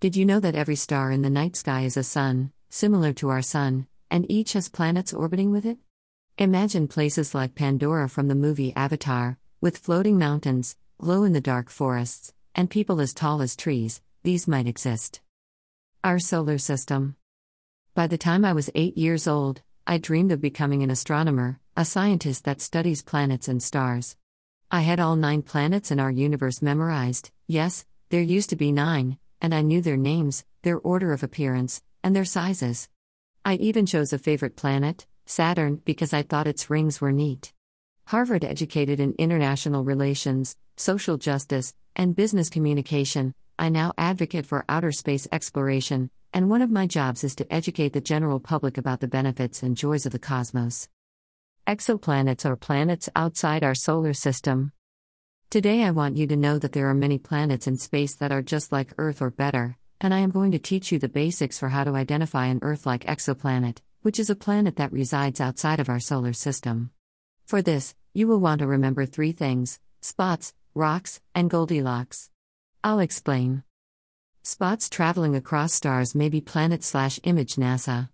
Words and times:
Did 0.00 0.14
you 0.14 0.24
know 0.24 0.38
that 0.38 0.54
every 0.54 0.76
star 0.76 1.10
in 1.10 1.22
the 1.22 1.28
night 1.28 1.56
sky 1.56 1.80
is 1.80 1.96
a 1.96 2.04
sun, 2.04 2.52
similar 2.70 3.12
to 3.14 3.30
our 3.30 3.42
sun, 3.42 3.88
and 4.12 4.30
each 4.30 4.52
has 4.52 4.68
planets 4.68 5.12
orbiting 5.12 5.50
with 5.50 5.66
it? 5.66 5.76
Imagine 6.38 6.86
places 6.86 7.34
like 7.34 7.56
Pandora 7.56 8.08
from 8.08 8.28
the 8.28 8.36
movie 8.36 8.72
Avatar, 8.76 9.38
with 9.60 9.76
floating 9.76 10.16
mountains, 10.16 10.76
glow 11.00 11.24
in 11.24 11.32
the 11.32 11.40
dark 11.40 11.68
forests, 11.68 12.32
and 12.54 12.70
people 12.70 13.00
as 13.00 13.12
tall 13.12 13.42
as 13.42 13.56
trees, 13.56 14.00
these 14.22 14.46
might 14.46 14.68
exist. 14.68 15.20
Our 16.04 16.20
solar 16.20 16.58
system. 16.58 17.16
By 17.96 18.06
the 18.06 18.16
time 18.16 18.44
I 18.44 18.52
was 18.52 18.70
eight 18.76 18.96
years 18.96 19.26
old, 19.26 19.62
I 19.84 19.98
dreamed 19.98 20.30
of 20.30 20.40
becoming 20.40 20.84
an 20.84 20.92
astronomer, 20.92 21.58
a 21.76 21.84
scientist 21.84 22.44
that 22.44 22.60
studies 22.60 23.02
planets 23.02 23.48
and 23.48 23.60
stars. 23.60 24.16
I 24.70 24.82
had 24.82 25.00
all 25.00 25.16
nine 25.16 25.42
planets 25.42 25.90
in 25.90 25.98
our 25.98 26.12
universe 26.12 26.62
memorized, 26.62 27.32
yes, 27.48 27.84
there 28.10 28.22
used 28.22 28.50
to 28.50 28.56
be 28.56 28.70
nine, 28.70 29.18
and 29.40 29.54
I 29.54 29.62
knew 29.62 29.80
their 29.80 29.96
names, 29.96 30.44
their 30.62 30.78
order 30.78 31.12
of 31.12 31.22
appearance, 31.22 31.82
and 32.02 32.14
their 32.14 32.24
sizes. 32.24 32.88
I 33.44 33.54
even 33.54 33.86
chose 33.86 34.12
a 34.12 34.18
favorite 34.18 34.56
planet, 34.56 35.06
Saturn, 35.26 35.82
because 35.84 36.12
I 36.12 36.22
thought 36.22 36.46
its 36.46 36.70
rings 36.70 37.00
were 37.00 37.12
neat. 37.12 37.52
Harvard 38.06 38.44
educated 38.44 39.00
in 39.00 39.14
international 39.18 39.84
relations, 39.84 40.56
social 40.76 41.16
justice, 41.16 41.74
and 41.94 42.16
business 42.16 42.48
communication, 42.48 43.34
I 43.58 43.68
now 43.68 43.92
advocate 43.98 44.46
for 44.46 44.64
outer 44.68 44.92
space 44.92 45.26
exploration, 45.32 46.10
and 46.32 46.48
one 46.48 46.62
of 46.62 46.70
my 46.70 46.86
jobs 46.86 47.24
is 47.24 47.34
to 47.36 47.52
educate 47.52 47.92
the 47.92 48.00
general 48.00 48.40
public 48.40 48.78
about 48.78 49.00
the 49.00 49.08
benefits 49.08 49.62
and 49.62 49.76
joys 49.76 50.06
of 50.06 50.12
the 50.12 50.18
cosmos. 50.18 50.88
Exoplanets 51.66 52.46
are 52.46 52.56
planets 52.56 53.08
outside 53.14 53.62
our 53.62 53.74
solar 53.74 54.14
system. 54.14 54.72
Today, 55.50 55.82
I 55.82 55.92
want 55.92 56.18
you 56.18 56.26
to 56.26 56.36
know 56.36 56.58
that 56.58 56.72
there 56.72 56.90
are 56.90 56.94
many 56.94 57.16
planets 57.16 57.66
in 57.66 57.78
space 57.78 58.14
that 58.16 58.30
are 58.30 58.42
just 58.42 58.70
like 58.70 58.92
Earth 58.98 59.22
or 59.22 59.30
better, 59.30 59.78
and 59.98 60.12
I 60.12 60.18
am 60.18 60.30
going 60.30 60.52
to 60.52 60.58
teach 60.58 60.92
you 60.92 60.98
the 60.98 61.08
basics 61.08 61.58
for 61.58 61.70
how 61.70 61.84
to 61.84 61.94
identify 61.94 62.48
an 62.48 62.58
Earth 62.60 62.84
like 62.84 63.06
exoplanet, 63.06 63.78
which 64.02 64.20
is 64.20 64.28
a 64.28 64.36
planet 64.36 64.76
that 64.76 64.92
resides 64.92 65.40
outside 65.40 65.80
of 65.80 65.88
our 65.88 66.00
solar 66.00 66.34
system. 66.34 66.90
For 67.46 67.62
this, 67.62 67.94
you 68.12 68.28
will 68.28 68.40
want 68.40 68.58
to 68.58 68.66
remember 68.66 69.06
three 69.06 69.32
things 69.32 69.80
spots, 70.02 70.52
rocks, 70.74 71.22
and 71.34 71.48
Goldilocks. 71.48 72.28
I'll 72.84 73.00
explain. 73.00 73.62
Spots 74.42 74.90
traveling 74.90 75.34
across 75.34 75.72
stars 75.72 76.14
may 76.14 76.28
be 76.28 76.42
planet 76.42 76.84
slash 76.84 77.20
image 77.22 77.56
NASA. 77.56 78.10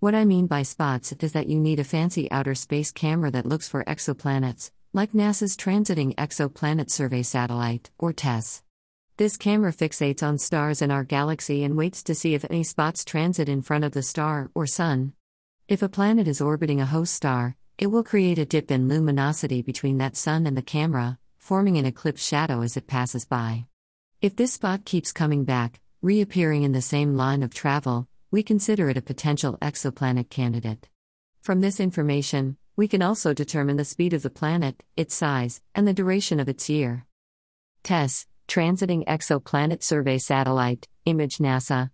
What 0.00 0.16
I 0.16 0.24
mean 0.24 0.48
by 0.48 0.64
spots 0.64 1.12
is 1.12 1.34
that 1.34 1.46
you 1.46 1.60
need 1.60 1.78
a 1.78 1.84
fancy 1.84 2.28
outer 2.32 2.56
space 2.56 2.90
camera 2.90 3.30
that 3.30 3.46
looks 3.46 3.68
for 3.68 3.84
exoplanets, 3.84 4.72
like 4.94 5.12
NASA's 5.12 5.56
Transiting 5.56 6.14
Exoplanet 6.14 6.90
Survey 6.90 7.22
Satellite, 7.22 7.90
or 7.98 8.12
TESS. 8.12 8.62
This 9.18 9.36
camera 9.36 9.70
fixates 9.70 10.22
on 10.22 10.38
stars 10.38 10.80
in 10.80 10.90
our 10.90 11.04
galaxy 11.04 11.62
and 11.62 11.76
waits 11.76 12.02
to 12.04 12.14
see 12.14 12.34
if 12.34 12.44
any 12.48 12.62
spots 12.62 13.04
transit 13.04 13.50
in 13.50 13.60
front 13.60 13.84
of 13.84 13.92
the 13.92 14.02
star 14.02 14.50
or 14.54 14.66
sun. 14.66 15.12
If 15.68 15.82
a 15.82 15.90
planet 15.90 16.26
is 16.26 16.40
orbiting 16.40 16.80
a 16.80 16.86
host 16.86 17.12
star, 17.12 17.56
it 17.76 17.88
will 17.88 18.02
create 18.02 18.38
a 18.38 18.46
dip 18.46 18.70
in 18.70 18.88
luminosity 18.88 19.60
between 19.60 19.98
that 19.98 20.16
sun 20.16 20.46
and 20.46 20.56
the 20.56 20.62
camera, 20.62 21.18
forming 21.36 21.76
an 21.76 21.84
eclipse 21.84 22.26
shadow 22.26 22.62
as 22.62 22.76
it 22.76 22.86
passes 22.86 23.26
by. 23.26 23.66
If 24.22 24.36
this 24.36 24.54
spot 24.54 24.86
keeps 24.86 25.12
coming 25.12 25.44
back, 25.44 25.80
reappearing 26.00 26.62
in 26.62 26.72
the 26.72 26.80
same 26.80 27.14
line 27.14 27.42
of 27.42 27.52
travel, 27.52 28.08
we 28.30 28.42
consider 28.42 28.88
it 28.88 28.96
a 28.96 29.02
potential 29.02 29.58
exoplanet 29.60 30.30
candidate. 30.30 30.88
From 31.42 31.60
this 31.60 31.78
information, 31.78 32.56
we 32.78 32.86
can 32.86 33.02
also 33.02 33.34
determine 33.34 33.76
the 33.76 33.84
speed 33.84 34.14
of 34.14 34.22
the 34.22 34.30
planet, 34.30 34.84
its 34.96 35.12
size, 35.12 35.60
and 35.74 35.84
the 35.84 35.92
duration 35.92 36.38
of 36.38 36.48
its 36.48 36.70
year. 36.70 37.04
TESS, 37.82 38.28
Transiting 38.46 39.04
Exoplanet 39.04 39.82
Survey 39.82 40.16
Satellite, 40.16 40.86
Image 41.04 41.38
NASA. 41.38 41.90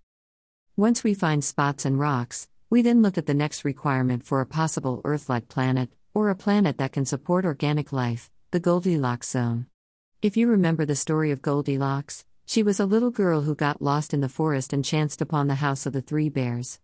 Once 0.76 1.02
we 1.02 1.14
find 1.14 1.42
spots 1.42 1.86
and 1.86 1.98
rocks, 1.98 2.48
we 2.68 2.82
then 2.82 3.00
look 3.00 3.16
at 3.16 3.24
the 3.24 3.32
next 3.32 3.64
requirement 3.64 4.26
for 4.26 4.42
a 4.42 4.46
possible 4.46 5.00
Earth 5.06 5.30
like 5.30 5.48
planet, 5.48 5.88
or 6.12 6.28
a 6.28 6.36
planet 6.36 6.76
that 6.76 6.92
can 6.92 7.06
support 7.06 7.46
organic 7.46 7.90
life, 7.90 8.30
the 8.50 8.60
Goldilocks 8.60 9.30
zone. 9.30 9.64
If 10.20 10.36
you 10.36 10.48
remember 10.48 10.84
the 10.84 10.94
story 10.94 11.30
of 11.30 11.40
Goldilocks, 11.40 12.26
she 12.44 12.62
was 12.62 12.78
a 12.78 12.84
little 12.84 13.10
girl 13.10 13.40
who 13.40 13.54
got 13.54 13.80
lost 13.80 14.12
in 14.12 14.20
the 14.20 14.28
forest 14.28 14.74
and 14.74 14.84
chanced 14.84 15.22
upon 15.22 15.46
the 15.46 15.54
house 15.54 15.86
of 15.86 15.94
the 15.94 16.02
three 16.02 16.28
bears. 16.28 16.78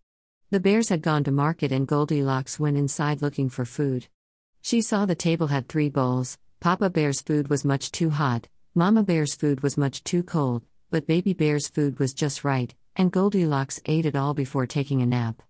The 0.52 0.58
bears 0.58 0.88
had 0.88 1.00
gone 1.00 1.22
to 1.24 1.30
market 1.30 1.70
and 1.70 1.86
Goldilocks 1.86 2.58
went 2.58 2.76
inside 2.76 3.22
looking 3.22 3.48
for 3.48 3.64
food. 3.64 4.08
She 4.60 4.80
saw 4.82 5.06
the 5.06 5.14
table 5.14 5.46
had 5.46 5.68
three 5.68 5.88
bowls 5.88 6.38
Papa 6.58 6.90
Bear's 6.90 7.20
food 7.20 7.48
was 7.48 7.64
much 7.64 7.92
too 7.92 8.10
hot, 8.10 8.48
Mama 8.74 9.04
Bear's 9.04 9.36
food 9.36 9.62
was 9.62 9.78
much 9.78 10.02
too 10.02 10.24
cold, 10.24 10.64
but 10.90 11.06
Baby 11.06 11.34
Bear's 11.34 11.68
food 11.68 12.00
was 12.00 12.12
just 12.12 12.42
right, 12.42 12.74
and 12.96 13.12
Goldilocks 13.12 13.80
ate 13.86 14.06
it 14.06 14.16
all 14.16 14.34
before 14.34 14.66
taking 14.66 15.00
a 15.00 15.06
nap. 15.06 15.40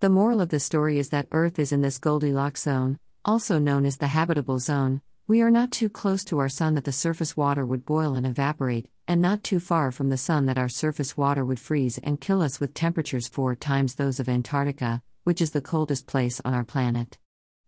The 0.00 0.10
moral 0.10 0.40
of 0.40 0.48
the 0.48 0.58
story 0.58 0.98
is 0.98 1.10
that 1.10 1.28
Earth 1.30 1.60
is 1.60 1.70
in 1.70 1.80
this 1.80 1.98
Goldilocks 1.98 2.64
zone, 2.64 2.98
also 3.24 3.60
known 3.60 3.86
as 3.86 3.98
the 3.98 4.08
habitable 4.08 4.58
zone, 4.58 5.00
we 5.30 5.42
are 5.42 5.50
not 5.52 5.70
too 5.70 5.88
close 5.88 6.24
to 6.24 6.40
our 6.40 6.48
sun 6.48 6.74
that 6.74 6.82
the 6.82 6.90
surface 6.90 7.36
water 7.36 7.64
would 7.64 7.86
boil 7.86 8.16
and 8.16 8.26
evaporate, 8.26 8.88
and 9.06 9.22
not 9.22 9.44
too 9.44 9.60
far 9.60 9.92
from 9.92 10.08
the 10.08 10.16
sun 10.16 10.46
that 10.46 10.58
our 10.58 10.68
surface 10.68 11.16
water 11.16 11.44
would 11.44 11.60
freeze 11.60 11.98
and 11.98 12.20
kill 12.20 12.42
us 12.42 12.58
with 12.58 12.74
temperatures 12.74 13.28
four 13.28 13.54
times 13.54 13.94
those 13.94 14.18
of 14.18 14.28
Antarctica, 14.28 15.00
which 15.22 15.40
is 15.40 15.52
the 15.52 15.60
coldest 15.60 16.08
place 16.08 16.40
on 16.44 16.52
our 16.52 16.64
planet. 16.64 17.16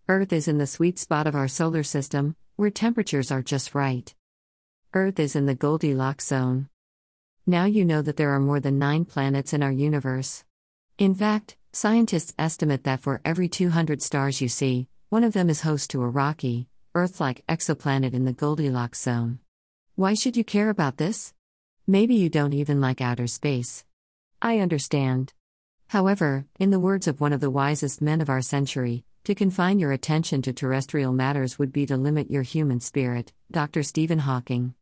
Earth 0.08 0.32
is 0.32 0.48
in 0.48 0.58
the 0.58 0.66
sweet 0.66 0.98
spot 0.98 1.28
of 1.28 1.36
our 1.36 1.46
solar 1.46 1.84
system, 1.84 2.34
where 2.56 2.68
temperatures 2.68 3.30
are 3.30 3.42
just 3.42 3.76
right. 3.76 4.12
Earth 4.92 5.20
is 5.20 5.36
in 5.36 5.46
the 5.46 5.54
Goldilocks 5.54 6.26
zone. 6.26 6.68
Now 7.46 7.66
you 7.66 7.84
know 7.84 8.02
that 8.02 8.16
there 8.16 8.30
are 8.30 8.40
more 8.40 8.58
than 8.58 8.80
nine 8.80 9.04
planets 9.04 9.52
in 9.52 9.62
our 9.62 9.70
universe. 9.70 10.42
In 10.98 11.14
fact, 11.14 11.56
scientists 11.70 12.34
estimate 12.40 12.82
that 12.82 13.02
for 13.02 13.20
every 13.24 13.48
200 13.48 14.02
stars 14.02 14.40
you 14.40 14.48
see, 14.48 14.88
one 15.10 15.22
of 15.22 15.32
them 15.32 15.48
is 15.48 15.60
host 15.60 15.90
to 15.90 16.02
a 16.02 16.08
rocky, 16.08 16.66
Earth 16.94 17.20
like 17.20 17.46
exoplanet 17.46 18.12
in 18.12 18.26
the 18.26 18.34
Goldilocks 18.34 19.00
zone. 19.00 19.38
Why 19.94 20.12
should 20.12 20.36
you 20.36 20.44
care 20.44 20.68
about 20.68 20.98
this? 20.98 21.32
Maybe 21.86 22.14
you 22.14 22.28
don't 22.28 22.52
even 22.52 22.82
like 22.82 23.00
outer 23.00 23.26
space. 23.26 23.86
I 24.42 24.58
understand. 24.58 25.32
However, 25.88 26.44
in 26.58 26.68
the 26.70 26.80
words 26.80 27.08
of 27.08 27.18
one 27.18 27.32
of 27.32 27.40
the 27.40 27.50
wisest 27.50 28.02
men 28.02 28.20
of 28.20 28.28
our 28.28 28.42
century, 28.42 29.04
to 29.24 29.34
confine 29.34 29.78
your 29.78 29.92
attention 29.92 30.42
to 30.42 30.52
terrestrial 30.52 31.14
matters 31.14 31.58
would 31.58 31.72
be 31.72 31.86
to 31.86 31.96
limit 31.96 32.30
your 32.30 32.42
human 32.42 32.78
spirit, 32.78 33.32
Dr. 33.50 33.82
Stephen 33.82 34.18
Hawking. 34.18 34.74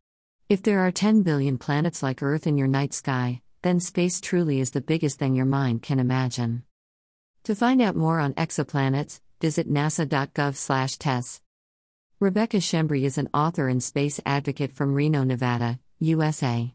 If 0.49 0.61
there 0.63 0.81
are 0.81 0.91
10 0.91 1.21
billion 1.21 1.57
planets 1.57 2.03
like 2.03 2.21
Earth 2.21 2.45
in 2.45 2.57
your 2.57 2.67
night 2.67 2.93
sky, 2.93 3.41
then 3.61 3.79
space 3.79 4.19
truly 4.19 4.59
is 4.59 4.71
the 4.71 4.81
biggest 4.81 5.17
thing 5.17 5.33
your 5.33 5.45
mind 5.45 5.81
can 5.81 5.97
imagine. 5.97 6.63
To 7.45 7.55
find 7.55 7.81
out 7.81 7.95
more 7.95 8.19
on 8.19 8.33
exoplanets, 8.33 9.21
visit 9.39 9.71
nasa.gov/tess. 9.71 11.41
Rebecca 12.21 12.57
Schembri 12.57 13.01
is 13.01 13.17
an 13.17 13.29
author 13.33 13.67
and 13.67 13.81
space 13.81 14.19
advocate 14.27 14.73
from 14.73 14.93
Reno, 14.93 15.23
Nevada, 15.23 15.79
USA. 15.97 16.71